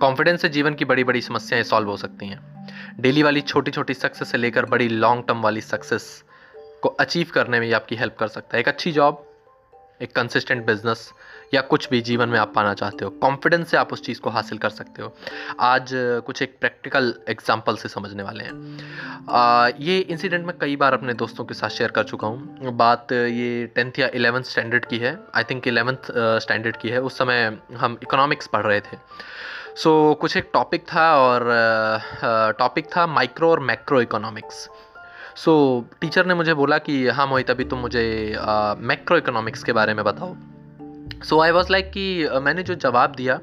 Confidence 0.00 0.40
से 0.42 0.48
जीवन 0.48 0.74
की 0.74 0.84
बड़ी 0.84 1.04
बड़ी 1.04 1.20
समस्याएँ 1.20 1.62
सॉल्व 1.64 1.88
हो 1.88 1.96
सकती 1.96 2.26
हैं। 2.26 2.40
डेली 3.00 3.22
वाली 3.22 3.40
छोटी 3.42 3.70
छोटी 3.70 3.94
सक्सेस 3.94 4.30
से 4.30 4.38
लेकर 4.38 4.64
बड़ी 4.66 4.88
लॉन्ग 4.88 5.24
टर्म 5.28 5.42
वाली 5.42 5.60
सक्सेस 5.60 6.24
को 6.82 6.88
अचीव 7.00 7.30
करने 7.34 7.60
में 7.60 7.66
ये 7.66 7.72
आपकी 7.72 7.96
हेल्प 7.96 8.16
कर 8.18 8.28
सकता 8.28 8.56
है। 8.56 8.60
एक 8.60 8.68
अच्छी 8.68 8.92
जॉब 8.92 9.24
एक 10.02 10.12
कंसिस्टेंट 10.12 10.64
बिज़नेस 10.66 11.10
या 11.54 11.60
कुछ 11.62 11.88
भी 11.90 12.00
जीवन 12.00 12.28
में 12.28 12.38
आप 12.38 12.52
पाना 12.54 12.72
चाहते 12.74 13.04
हो। 13.04 13.10
कॉन्फिडेंस 13.22 13.68
से 13.70 13.76
आप 13.76 13.92
उस 13.92 14.02
चीज़ 14.02 14.20
को 14.20 14.30
हासिल 14.30 14.58
कर 14.58 14.70
सकते 14.70 15.02
हो। 15.02 15.12
आज 15.60 15.90
कुछ 16.26 16.42
एक 16.42 16.56
प्रैक्टिकल 16.60 17.14
एग्ज़ाम्पल 17.28 17.76
से 17.76 17.88
समझने 17.88 18.22
वाले 18.22 18.44
हैं। 18.44 19.24
आ, 19.28 19.68
ये 19.78 19.98
इंसिडेंट 19.98 20.46
मैं 20.46 20.56
कई 20.60 20.76
बार 20.76 20.92
अपने 20.92 21.14
दोस्तों 21.14 21.44
के 21.44 21.54
साथ 21.54 21.68
शेयर 21.68 21.90
कर 21.90 22.04
चुका 22.04 22.26
हूँ। 22.26 22.76
बात 22.76 23.12
ये 23.12 23.66
टेंथ 23.74 23.98
या 23.98 24.08
इलेवेंथ 24.14 24.44
स्टैंडर्ड 24.44 24.84
की 24.84 24.98
है। 24.98 25.18
आई 25.34 25.44
थिंक 25.44 25.68
इलेवेंथ 25.68 26.10
स्टैंडर्ड 26.40 26.76
की 26.76 26.88
है। 26.88 27.00
उस 27.00 27.18
समय 27.18 27.58
हम 27.76 27.98
इकोनॉमिक्स 28.02 28.46
पढ़ 28.46 28.66
रहे 28.66 28.80
थे। 28.80 28.98
सो 29.76 30.12
so, 30.12 30.20
कुछ 30.20 30.36
एक 30.36 30.50
टॉपिक 30.52 30.84
था 30.84 31.04
और 31.18 31.44
टॉपिक 32.58 32.86
था 32.86 33.06
माइक्रो 33.06 33.50
और 33.50 33.60
मैक्रो 33.60 34.00
इकोनॉमिक्स 34.00 34.68
सो 35.36 35.54
टीचर 36.00 36.26
ने 36.26 36.34
मुझे 36.34 36.54
बोला 36.54 36.78
कि 36.78 37.08
हाँ 37.08 37.26
मोहित 37.26 37.50
अभी 37.50 37.64
तुम 37.64 37.78
मुझे 37.78 38.04
मैक्रो 38.80 39.16
इकोनॉमिक्स 39.16 39.64
के 39.64 39.72
बारे 39.72 39.94
में 39.94 40.04
बताओ. 40.04 40.34
सो 41.24 41.40
आई 41.40 41.50
वॉज़ 41.50 41.72
लाइक 41.72 41.90
कि 41.90 42.28
मैंने 42.42 42.62
जो 42.62 42.74
जवाब 42.74 43.14
दिया 43.16 43.40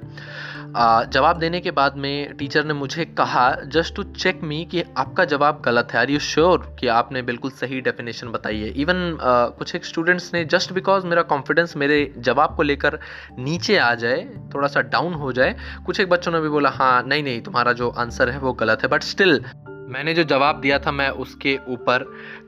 जवाब 1.13 1.37
देने 1.37 1.59
के 1.59 1.71
बाद 1.71 1.95
में 1.97 2.33
टीचर 2.37 2.65
ने 2.65 2.73
मुझे 2.73 3.05
कहा 3.05 3.49
जस्ट 3.65 3.95
टू 3.95 4.03
चेक 4.03 4.39
मी 4.43 4.63
कि 4.65 4.83
आपका 4.97 5.25
जवाब 5.25 5.61
गलत 5.65 5.87
है। 5.93 5.99
आर 5.99 6.09
यू 6.09 6.19
श्योर 6.19 6.75
कि 6.79 6.87
आपने 6.87 7.21
बिल्कुल 7.21 7.51
सही 7.51 7.81
डेफिनेशन 7.81 8.27
बताई 8.27 8.59
है? 8.59 8.69
इवन 8.81 9.17
कुछ 9.57 9.75
एक 9.75 9.85
स्टूडेंट्स 9.85 10.33
ने 10.33 10.45
जस्ट 10.45 10.73
बिकॉज़ 10.73 11.05
मेरा 11.05 11.21
कॉन्फिडेंस 11.21 11.75
मेरे 11.77 12.13
जवाब 12.17 12.55
को 12.55 12.63
लेकर 12.63 12.99
नीचे 13.39 13.77
आ 13.77 13.93
जाए 13.95 14.27
थोड़ा 14.55 14.67
सा 14.67 14.81
डाउन 14.81 15.13
हो 15.13 15.31
जाए। 15.31 15.55
कुछ 15.85 15.99
एक 15.99 16.09
बच्चों 16.09 16.31
ने 16.31 16.39
भी 16.39 16.49
बोला 16.49 16.69
हाँ 16.69 17.03
नहीं 17.03 17.23
नहीं 17.23 17.41
तुम्हारा 17.41 17.73
जो 17.73 17.89
आंसर 17.89 18.29
है, 18.29 18.39
वो 18.39 18.53
गलत 18.53 18.83
है 18.83 18.89
बट 18.89 19.03
स्टिल 19.03 19.45
मैंने 19.67 20.13
जो 20.13 20.23
जवाब 20.23 20.59
दिया 20.61 20.79
था, 20.79 20.91
मैं 20.91 21.09
उसके 21.09 21.59
ऊपर 21.69 22.05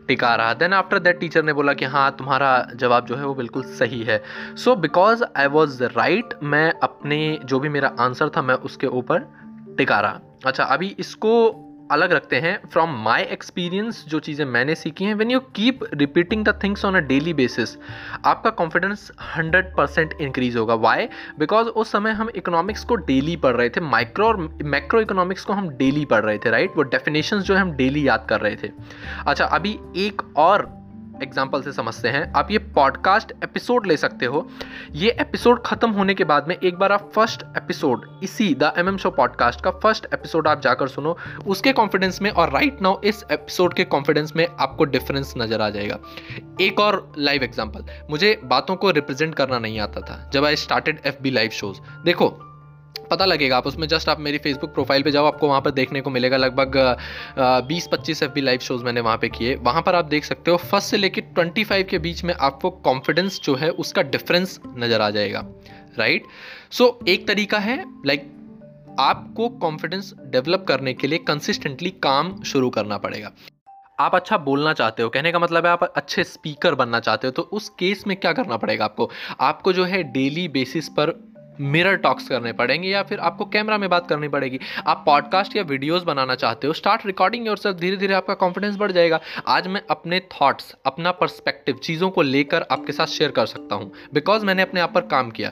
टिका 0.07 0.35
रहा। 0.35 0.53
देन 0.53 0.73
आफ्टर 0.73 0.99
दैट 0.99 1.19
टीचर 1.19 1.43
ने 1.43 1.53
बोला 1.53 1.73
कि 1.73 1.85
हाँ 1.85 2.11
तुम्हारा 2.11 2.67
जवाब 2.75 3.05
जो 3.05 3.15
है, 3.15 3.25
वो 3.25 3.33
बिल्कुल 3.33 3.63
सही 3.63 4.03
है। 4.03 4.23
So 4.55 4.75
because 4.75 5.23
I 5.37 5.47
was 5.47 5.83
right 5.83 6.33
मैं 6.43 6.73
अपने 6.83 7.39
जो 7.45 7.59
भी 7.59 7.69
मेरा 7.69 7.95
आंसर 7.99 8.29
था, 8.29 8.41
मैं 8.41 8.55
उसके 8.55 8.87
ऊपर 8.87 9.19
टिका 9.77 9.99
रहा। 9.99 10.19
अच्छा 10.45 10.63
अभी 10.63 10.95
इसको 10.99 11.62
अलग 11.91 12.11
रखते 12.11 12.35
हैं। 12.35 12.57
फ्रॉम 12.71 12.89
माई 13.03 13.23
एक्सपीरियंस 13.23 14.03
जो 14.07 14.19
चीज़ें 14.19 14.45
मैंने 14.45 14.75
सीखी 14.75 15.05
हैं 15.05 15.15
when 15.15 15.31
you 15.31 15.39
keep 15.55 15.79
repeating 15.93 16.45
the 16.45 16.59
things 16.63 16.85
on 16.85 16.95
a 16.95 16.99
daily 16.99 17.33
basis 17.33 17.75
आपका 18.25 18.49
कॉन्फिडेंस 18.49 19.11
हंड्रेड 19.35 19.73
परसेंट 19.75 20.13
इंक्रीज 20.21 20.57
होगा। 20.57 20.73
वाई 20.75 21.07
बिकॉज़ 21.39 21.67
उस 21.67 21.91
समय 21.91 22.11
हम 22.11 22.29
इकोनॉमिक्स 22.35 22.83
को 22.83 22.95
डेली 22.95 23.35
पढ़ 23.35 23.55
रहे 23.55 23.69
थे। 23.69 23.81
माइक्रो 23.81 24.27
और 24.27 24.37
मैक्रो 24.63 25.01
इकोनॉमिक्स 25.01 25.45
को 25.45 25.53
हम 25.53 25.69
डेली 25.69 26.05
पढ़ 26.05 26.23
रहे 26.23 26.37
थे 26.37 26.49
राइट 26.49 26.63
right? 26.63 26.77
वो 26.77 26.89
डेफिनेशन 26.91 27.39
जो 27.39 27.55
है, 27.55 27.61
हम 27.61 27.71
डेली 27.71 28.07
याद 28.07 28.25
कर 28.29 28.41
रहे 28.41 28.55
थे। 28.55 28.71
अच्छा 29.27 29.45
अभी 29.45 29.77
एक 29.97 30.21
और 30.37 30.82
एग्ज़ाम्पल 31.23 31.61
से 31.61 31.71
समझते 31.73 32.09
हैं। 32.09 32.21
आप 32.33 32.51
ये 32.51 32.57
पॉडकास्ट 32.75 33.31
एपिसोड 33.43 33.87
ले 33.87 33.97
सकते 33.97 34.25
हो। 34.25 34.47
ये 34.93 35.09
एपिसोड 35.21 35.61
खत्म 35.65 35.89
होने 35.91 36.13
के 36.13 36.23
बाद 36.23 36.47
में 36.47 36.55
एक 36.55 36.77
बार 36.77 36.91
आप 36.91 37.09
फ़र्स्ट 37.15 37.43
एपिसोड 37.57 38.05
इसी 38.23 38.53
the 38.55 38.73
M 38.77 38.89
M 38.89 38.97
show 38.97 39.11
podcast 39.11 39.61
का 39.61 39.71
फ़र्स्ट 39.73 40.07
एपिसोड 40.13 40.47
आप 40.47 40.61
जाकर 40.61 40.87
सुनो। 40.87 41.17
उसके 41.47 41.73
कॉन्फिडेंस 41.73 42.21
में 42.21 42.29
और 42.31 42.51
राइट 42.51 42.81
नाउ 42.81 43.01
इस 43.03 43.23
एपिसोड 43.31 43.73
के 43.73 43.83
कॉन्फिडेंस 43.85 44.35
में 44.35 44.47
आपको 44.49 44.85
डिफरेंस 44.85 45.33
नज़र 45.37 45.61
आ 45.61 45.69
जाएगा। 45.69 45.99
एक 46.61 46.79
और 46.79 47.11
लाइव 47.17 47.43
एग्ज़ाम्पल 47.43 47.85
मुझे 48.09 48.39
बातों 48.45 48.75
को 48.75 48.91
रिप्रेजेंट 48.91 49.35
करना 49.35 49.59
नहीं 49.59 49.79
आता 49.79 50.01
था, 50.01 50.29
जब 50.33 50.45
I 50.45 50.55
started 50.57 51.01
F 51.05 51.21
B 51.21 51.31
live 51.31 51.49
shows 51.51 51.79
देखो 52.05 52.35
पता 53.09 53.25
लगेगा 53.25 53.57
आप 53.57 53.67
उसमें 53.67 53.87
जस्ट 53.87 54.09
आप 54.09 54.19
मेरी 54.19 54.37
फेसबुक 54.37 54.73
प्रोफ़ाइल 54.73 55.03
पे 55.03 55.11
जाओ 55.11 55.25
आपको 55.25 55.47
वहाँ 55.47 55.61
पर 55.61 55.71
देखने 55.71 56.01
को 56.01 56.09
मिलेगा 56.09 56.37
लगभग 56.37 56.77
बीस 57.67 57.87
पच्चीस 57.91 58.23
एफ़ 58.23 58.39
लाइव 58.39 58.59
शोज़ 58.59 58.83
मैंने 58.83 59.01
वहाँ 59.01 59.17
पे 59.17 59.29
किए। 59.29 59.55
वहाँ 59.55 59.81
पर 59.81 59.95
आप 59.95 60.05
देख 60.05 60.25
सकते 60.25 60.51
हो 60.51 60.57
फ़र्स्ट 60.57 60.89
से 60.89 60.97
लेकर 60.97 61.21
ट्वेंटी 61.21 61.63
फाइव 61.63 61.87
के 61.89 61.99
बीच 61.99 62.23
में 62.23 62.33
आपको 62.33 62.69
कॉन्फिडेंस 62.69 63.39
जो 63.43 63.55
है 63.55 63.69
उसका 63.69 64.01
डिफरेंस 64.01 64.59
नज़र 64.77 65.01
आ 65.01 65.09
जाएगा 65.09 65.45
राइट 65.99 66.23
सो 66.71 66.99
so, 67.01 67.07
एक 67.09 67.27
तरीका 67.27 67.59
है 67.59 67.83
लाइक 68.05 68.21
like, 68.21 68.99
आपको 68.99 69.49
कॉन्फिडेंस 69.49 70.13
डेवलप 70.25 70.65
करने 70.67 70.93
के 70.93 71.07
लिए 71.07 71.19
कंसिस्टेंटली 71.19 71.89
काम 72.03 72.41
शुरू 72.43 72.69
करना 72.69 72.97
पड़ेगा। 72.97 73.31
आप 73.99 74.15
अच्छा 74.15 74.37
बोलना 74.37 74.73
चाहते 74.73 75.03
हो 75.03 75.09
कहने 75.09 75.31
का 75.31 75.39
मतलब 75.39 75.65
है 75.65 75.71
आप 75.71 75.83
अच्छे 75.83 76.23
स्पीकर 76.23 76.75
बनना 76.75 76.99
चाहते 76.99 77.27
हो 77.27 77.31
तो 77.31 77.41
उस 77.41 77.69
केस 77.69 78.03
में 78.07 78.15
क्या 78.17 78.33
करना 78.33 78.57
पड़ेगा 78.57 78.85
आपको? 78.85 79.09
आपको 79.39 79.73
जो 79.73 79.83
है 79.83 80.03
डेली 80.03 80.47
बेसिस 80.47 80.89
पर 80.89 81.32
मिरर 81.61 81.95
टॉक्स 81.95 82.27
करने 82.27 82.53
पड़ेंगे 82.53 82.89
या 82.89 83.03
फिर 83.03 83.19
आपको 83.19 83.45
कैमरा 83.45 83.77
में 83.77 83.89
बात 83.89 84.07
करनी 84.07 84.27
पड़ेगी। 84.27 84.59
आप 84.87 85.03
पॉडकास्ट 85.05 85.55
या 85.55 85.63
वीडियोस 85.63 86.03
बनाना 86.03 86.35
चाहते 86.35 86.67
हो 86.67 86.73
स्टार्ट 86.73 87.05
रिकॉर्डिंग 87.05 87.47
योर 87.47 87.57
सेल्फ 87.57 87.77
धीरे 87.77 87.97
धीरे 87.97 88.13
आपका 88.13 88.33
कॉन्फिडेंस 88.33 88.75
बढ़ 88.75 88.91
जाएगा। 88.91 89.19
आज 89.47 89.67
मैं 89.67 89.81
अपने 89.89 90.19
थॉट्स 90.19 90.75
अपना 90.85 91.11
पर्सपेक्टिव 91.11 91.75
चीज़ों 91.75 92.09
को 92.09 92.21
लेकर 92.21 92.65
आपके 92.71 92.93
साथ 92.93 93.05
शेयर 93.05 93.31
कर 93.31 93.45
सकता 93.45 93.75
हूँ। 93.75 93.91
बिकॉज़ 94.13 94.45
मैंने 94.45 94.61
अपने 94.61 94.81
आप 94.81 94.93
पर 94.93 95.01
काम 95.01 95.31
किया। 95.31 95.51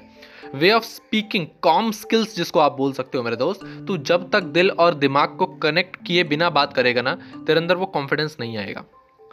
Way 0.55 0.71
of 0.71 0.83
speaking 0.83 1.47
com 1.61 1.91
skills 1.91 2.35
जिसको 2.35 2.59
आप 2.59 2.77
बोल 2.77 2.93
सकते 2.93 3.17
हो 3.17 3.23
मेरे 3.23 3.35
दोस्त, 3.35 3.85
तू 3.87 3.97
जब 3.97 4.29
तक 4.31 4.41
दिल 4.41 4.71
और 4.71 4.93
दिमाग 4.93 5.37
को 5.37 5.45
कनेक्ट 5.45 6.07
किए 6.07 6.23
बिना 6.23 6.49
बात 6.49 6.73
करेगा 6.73 7.01
ना, 7.01 7.15
तेरे 7.47 7.59
अंदर 7.59 7.75
वो 7.75 7.85
कॉन्फिडेंस 7.85 8.37
नहीं 8.39 8.57
आएगा। 8.57 8.83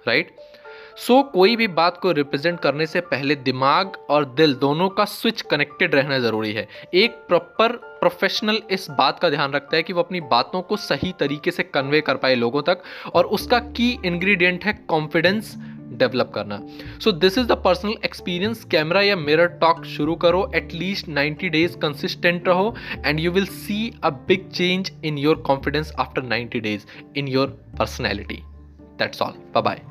राइट 0.08 0.28
right? 0.28 0.67
सो 0.98 1.14
so, 1.14 1.32
कोई 1.32 1.56
भी 1.56 1.66
बात 1.68 1.98
को 2.02 2.12
रिप्रेजेंट 2.12 2.60
करने 2.60 2.86
से 2.86 3.00
पहले 3.00 3.34
दिमाग 3.34 3.96
और 4.10 4.24
दिल 4.24 4.54
दोनों 4.54 4.88
का 4.88 5.04
स्विच 5.04 5.40
कनेक्टेड 5.40 5.94
रहना 5.94 6.18
ज़रूरी 6.18 6.52
है। 6.52 6.66
एक 6.94 7.10
प्रॉपर 7.28 7.72
प्रोफेशनल 7.72 8.60
इस 8.70 8.86
बात 8.90 9.18
का 9.18 9.30
ध्यान 9.30 9.52
रखता 9.52 9.76
है 9.76 9.82
कि 9.82 9.92
वो 9.92 10.02
अपनी 10.02 10.20
बातों 10.20 10.62
को 10.62 10.76
सही 10.76 11.14
तरीके 11.20 11.50
से 11.50 11.62
कन्वे 11.62 12.00
कर 12.00 12.16
पाए 12.16 12.34
लोगों 12.34 12.62
तक 12.62 12.82
और 13.14 13.24
उसका 13.24 13.58
की 13.58 13.90
इंग्रेडिएंट 14.04 14.64
है 14.64 14.72
कॉन्फिडेंस 14.88 15.54
डेवलप 15.88 16.32
करना। 16.34 16.60
So 17.00 17.12
this 17.12 17.38
is 17.38 17.46
the 17.46 17.52
personal 17.52 17.94
experience 18.04 18.64
camera 18.64 19.02
या 19.02 19.16
मिरर 19.16 19.46
टॉक 19.46 19.84
शुरू 19.84 20.14
करो 20.14 20.50
एटलीस्ट 20.54 21.08
90 21.08 21.50
डेज़ 21.50 21.76
कंसिस्टेंट 21.78 22.48
रहो 22.48 22.74
and 23.06 23.20
you 23.20 23.32
will 23.32 23.46
see 23.46 23.92
a 24.04 24.10
big 24.10 24.48
change 24.50 24.92
in 25.04 25.18
your 25.18 25.36
confidence 25.36 25.92
after 25.98 26.22
90 26.22 26.60
days 26.60 26.86
in 27.16 27.28
your 27.28 27.46
personality 27.78 28.42
that's 28.98 29.22
all 29.22 29.32
bye 29.54 29.62
bye 29.62 29.87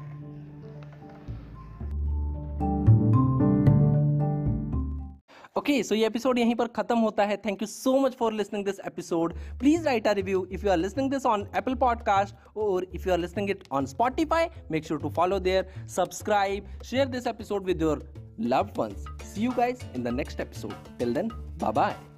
okay 5.67 5.81
so 5.83 5.95
ये 5.95 6.05
episode 6.07 6.37
यहीं 6.39 6.53
पर 6.55 6.67
खत्म 6.67 6.97
होता 6.97 7.23
है। 7.23 7.35
Thank 7.37 7.61
you 7.61 7.67
so 7.67 7.97
much 7.99 8.13
for 8.15 8.33
listening 8.33 8.65
this 8.65 8.79
episode 8.87 9.33
please 9.59 9.83
write 9.85 10.07
a 10.07 10.11
review 10.11 10.45
if 10.51 10.65
you 10.65 10.71
are 10.71 10.77
listening 10.77 11.11
this 11.11 11.25
on 11.25 11.47
Apple 11.57 11.75
podcast 11.75 12.57
और 12.57 12.87
if 12.95 13.07
you 13.07 13.13
are 13.13 13.19
listening 13.19 13.49
it 13.49 13.67
on 13.71 13.85
Spotify 13.85 14.47
make 14.71 14.85
sure 14.85 15.01
to 15.01 15.09
follow 15.09 15.39
there 15.39 15.87
subscribe 15.87 16.81
share 16.85 17.07
this 17.07 17.27
episode 17.27 17.65
with 17.65 17.81
your 17.81 18.09
loved 18.49 18.75
ones. 18.79 19.05
See 19.29 19.41
you 19.43 19.53
guys 19.53 19.79
in 19.95 20.03
the 20.03 20.11
next 20.17 20.43
episode. 20.43 20.91
Till 20.99 21.17
then 21.19 21.33
bye 21.63 21.71
bye 21.71 22.07